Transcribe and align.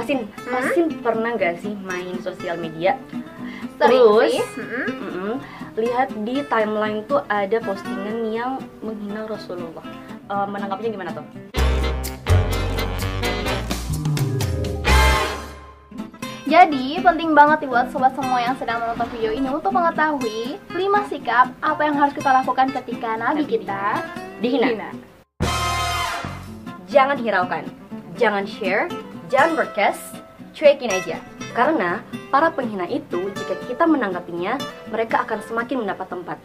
Masin, 0.00 0.24
Masin 0.48 0.86
pernah 1.04 1.36
gak 1.36 1.60
sih 1.60 1.76
main 1.84 2.16
sosial 2.24 2.56
media? 2.56 2.96
Sering 3.76 4.00
Terus, 4.00 4.32
sih. 4.32 4.40
Mm-mm. 4.56 4.86
mm-mm, 4.96 5.32
lihat 5.76 6.08
di 6.24 6.40
timeline 6.48 7.04
tuh 7.04 7.20
ada 7.28 7.60
postingan 7.60 8.32
yang 8.32 8.56
menghina 8.80 9.28
Rasulullah. 9.28 9.84
Eh, 10.24 10.46
menanggapinya 10.48 10.90
gimana 10.96 11.10
tuh? 11.12 11.26
Jadi 16.48 16.96
penting 17.04 17.36
banget 17.36 17.60
nih 17.62 17.68
buat 17.68 17.92
sobat 17.92 18.16
semua 18.16 18.40
yang 18.40 18.56
sedang 18.56 18.80
menonton 18.80 19.04
video 19.12 19.36
ini 19.36 19.52
untuk 19.52 19.68
mengetahui 19.68 20.56
5 20.72 21.12
sikap 21.12 21.52
apa 21.60 21.80
yang 21.84 22.00
harus 22.00 22.16
kita 22.16 22.32
lakukan 22.32 22.72
ketika 22.72 23.20
nabi 23.20 23.44
Nabi 23.44 23.52
kita 23.52 23.84
Dihina. 24.40 24.66
dihina. 24.72 24.90
Jangan 26.88 27.20
hiraukan, 27.20 27.68
jangan 28.18 28.48
share, 28.48 28.90
jangan 29.30 29.54
broadcast, 29.54 30.02
cuekin 30.52 30.90
aja. 30.90 31.22
Karena 31.54 32.02
para 32.34 32.50
penghina 32.50 32.84
itu 32.90 33.30
jika 33.30 33.54
kita 33.70 33.86
menanggapinya, 33.86 34.58
mereka 34.90 35.22
akan 35.22 35.38
semakin 35.46 35.86
mendapat 35.86 36.06
tempat. 36.10 36.38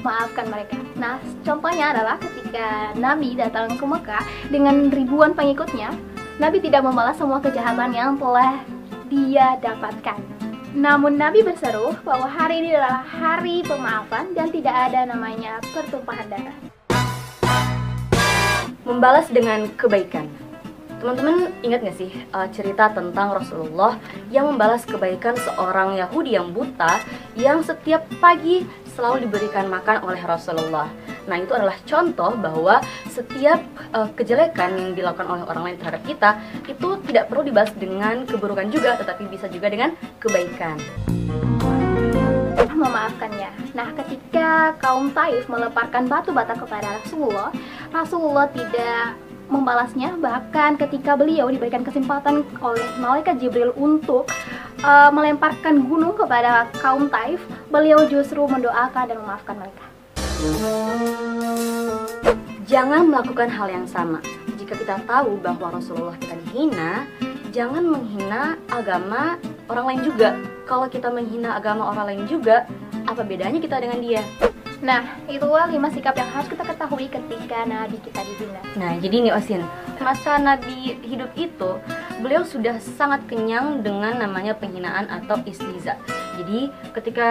Maafkan 0.00 0.48
mereka. 0.48 0.80
Nah, 0.96 1.20
contohnya 1.44 1.92
adalah 1.92 2.16
ketika 2.16 2.96
Nabi 2.96 3.36
datang 3.36 3.76
ke 3.76 3.84
Mekah 3.84 4.24
dengan 4.48 4.88
ribuan 4.88 5.36
pengikutnya, 5.36 5.92
Nabi 6.40 6.60
tidak 6.60 6.84
membalas 6.84 7.16
semua 7.20 7.40
kejahatan 7.40 7.92
yang 7.92 8.16
telah 8.16 8.60
dia 9.08 9.56
dapatkan. 9.60 10.20
Namun 10.76 11.16
Nabi 11.16 11.40
berseru 11.40 11.96
bahwa 12.04 12.28
hari 12.28 12.60
ini 12.60 12.76
adalah 12.76 13.00
hari 13.00 13.64
pemaafan 13.64 14.36
dan 14.36 14.52
tidak 14.52 14.76
ada 14.76 15.08
namanya 15.08 15.56
pertumpahan 15.72 16.28
darah. 16.28 16.56
Membalas 18.84 19.26
dengan 19.32 19.66
kebaikan. 19.74 20.45
Teman-teman 20.96 21.52
ingat 21.60 21.84
gak 21.84 21.96
sih 22.00 22.10
uh, 22.32 22.48
cerita 22.48 22.88
tentang 22.88 23.36
Rasulullah 23.36 24.00
yang 24.32 24.48
membalas 24.48 24.88
kebaikan 24.88 25.36
seorang 25.36 26.00
Yahudi 26.00 26.34
yang 26.34 26.50
buta 26.56 26.98
yang 27.36 27.60
setiap 27.60 28.08
pagi 28.16 28.64
selalu 28.96 29.28
diberikan 29.28 29.68
makan 29.68 30.00
oleh 30.08 30.18
Rasulullah. 30.24 30.88
Nah 31.28 31.36
itu 31.36 31.52
adalah 31.52 31.76
contoh 31.84 32.32
bahwa 32.40 32.80
setiap 33.12 33.60
uh, 33.92 34.08
kejelekan 34.16 34.72
yang 34.72 34.90
dilakukan 34.96 35.28
oleh 35.28 35.44
orang 35.44 35.62
lain 35.68 35.78
terhadap 35.78 36.02
kita 36.08 36.30
itu 36.64 36.88
tidak 37.04 37.28
perlu 37.28 37.44
dibalas 37.44 37.72
dengan 37.76 38.24
keburukan 38.24 38.72
juga, 38.72 38.96
tetapi 38.96 39.28
bisa 39.28 39.52
juga 39.52 39.68
dengan 39.68 39.92
kebaikan. 40.16 40.80
memaafkannya. 42.76 43.72
Nah, 43.72 43.88
ketika 43.96 44.76
kaum 44.76 45.08
Taif 45.16 45.48
melemparkan 45.48 46.04
batu 46.06 46.28
bata 46.28 46.52
kepada 46.52 47.00
Rasulullah, 47.00 47.48
Rasulullah 47.88 48.46
tidak 48.52 49.16
membalasnya. 49.46 50.18
Bahkan 50.18 50.78
ketika 50.80 51.14
beliau 51.14 51.50
diberikan 51.50 51.82
kesempatan 51.82 52.42
oleh 52.58 52.86
malaikat 52.98 53.38
Jibril 53.38 53.72
untuk 53.78 54.26
uh, 54.82 55.10
melemparkan 55.10 55.86
gunung 55.86 56.14
kepada 56.18 56.70
kaum 56.78 57.06
Taif, 57.10 57.42
beliau 57.70 58.06
justru 58.06 58.42
mendoakan 58.46 59.04
dan 59.10 59.16
memaafkan 59.22 59.56
mereka. 59.58 59.84
Jangan 62.66 63.06
melakukan 63.06 63.48
hal 63.48 63.70
yang 63.70 63.86
sama. 63.86 64.18
Jika 64.58 64.74
kita 64.74 64.98
tahu 65.06 65.38
bahwa 65.38 65.78
Rasulullah 65.78 66.18
kita 66.18 66.34
dihina, 66.50 67.06
jangan 67.54 67.86
menghina 67.86 68.58
agama 68.68 69.38
orang 69.70 69.94
lain 69.94 70.02
juga. 70.02 70.34
Kalau 70.66 70.90
kita 70.90 71.08
menghina 71.14 71.54
agama 71.54 71.94
orang 71.94 72.10
lain 72.10 72.22
juga, 72.26 72.66
apa 73.06 73.22
bedanya 73.22 73.62
kita 73.62 73.78
dengan 73.78 74.02
dia? 74.02 74.22
Nah, 74.84 75.16
itulah 75.24 75.64
lima 75.72 75.88
sikap 75.88 76.12
yang 76.20 76.28
harus 76.28 76.52
kita 76.52 76.60
ketahui 76.60 77.08
ketika 77.08 77.64
Nabi 77.64 77.96
kita 77.96 78.20
dihina. 78.20 78.60
Nah, 78.76 78.92
jadi 79.00 79.16
nih 79.24 79.32
Osin, 79.32 79.64
masa 80.04 80.36
Nabi 80.36 81.00
hidup 81.00 81.32
itu, 81.32 81.80
beliau 82.20 82.44
sudah 82.44 82.76
sangat 82.76 83.24
kenyang 83.24 83.80
dengan 83.80 84.20
namanya 84.20 84.52
penghinaan 84.52 85.08
atau 85.08 85.40
istiza. 85.48 85.96
Jadi, 86.36 86.68
ketika 86.92 87.28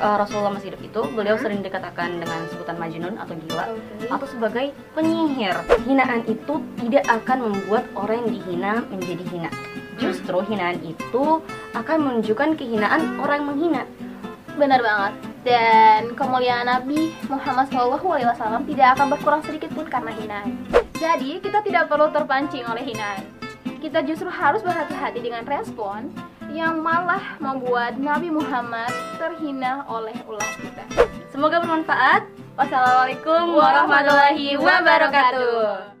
uh, 0.00 0.16
Rasulullah 0.16 0.56
masih 0.56 0.72
hidup 0.72 0.82
itu, 0.88 1.00
beliau 1.12 1.36
sering 1.36 1.60
dikatakan 1.60 2.16
dengan 2.16 2.48
sebutan 2.48 2.80
majnun 2.80 3.20
atau 3.20 3.36
gila 3.44 3.76
Oke. 3.76 4.08
atau 4.08 4.26
sebagai 4.32 4.66
penyihir. 4.96 5.52
Hinaan 5.84 6.24
itu 6.24 6.64
tidak 6.80 7.04
akan 7.12 7.52
membuat 7.52 7.84
orang 7.92 8.24
yang 8.24 8.30
dihina 8.40 8.72
menjadi 8.88 9.24
hina. 9.28 9.50
Justru 10.00 10.40
hinaan 10.48 10.80
itu 10.80 11.44
akan 11.76 11.96
menunjukkan 12.00 12.56
kehinaan 12.56 13.20
orang 13.20 13.44
yang 13.44 13.48
menghina. 13.52 13.82
Benar 14.56 14.80
banget. 14.80 15.12
Dan 15.46 16.18
kemuliaan 16.18 16.66
Nabi 16.66 17.14
Muhammad 17.30 17.70
SAW 17.70 18.66
tidak 18.66 18.88
akan 18.98 19.06
berkurang 19.14 19.42
sedikit 19.46 19.70
pun 19.78 19.86
karena 19.86 20.10
hinaan. 20.10 20.58
Jadi 20.98 21.38
kita 21.38 21.62
tidak 21.62 21.86
perlu 21.86 22.10
terpancing 22.10 22.66
oleh 22.66 22.82
hinaan. 22.82 23.22
Kita 23.78 24.02
justru 24.02 24.26
harus 24.26 24.66
berhati-hati 24.66 25.22
dengan 25.22 25.46
respon 25.46 26.10
yang 26.50 26.82
malah 26.82 27.38
membuat 27.38 27.94
Nabi 27.94 28.34
Muhammad 28.34 28.90
terhina 29.22 29.86
oleh 29.86 30.18
ulah 30.26 30.50
kita. 30.58 30.82
Semoga 31.30 31.62
bermanfaat. 31.62 32.26
Wassalamualaikum 32.58 33.54
warahmatullahi 33.54 34.58
wabarakatuh. 34.58 35.94